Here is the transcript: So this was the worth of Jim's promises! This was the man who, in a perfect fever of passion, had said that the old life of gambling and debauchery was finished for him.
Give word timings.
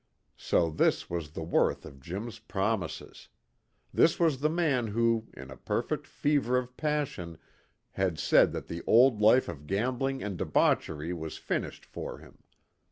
So 0.39 0.71
this 0.71 1.11
was 1.11 1.29
the 1.29 1.43
worth 1.43 1.85
of 1.85 1.99
Jim's 2.01 2.39
promises! 2.39 3.27
This 3.93 4.19
was 4.19 4.39
the 4.39 4.49
man 4.49 4.87
who, 4.87 5.27
in 5.37 5.51
a 5.51 5.55
perfect 5.55 6.07
fever 6.07 6.57
of 6.57 6.75
passion, 6.75 7.37
had 7.91 8.17
said 8.17 8.51
that 8.51 8.65
the 8.65 8.81
old 8.87 9.21
life 9.21 9.47
of 9.47 9.67
gambling 9.67 10.23
and 10.23 10.39
debauchery 10.39 11.13
was 11.13 11.37
finished 11.37 11.85
for 11.85 12.17
him. 12.17 12.39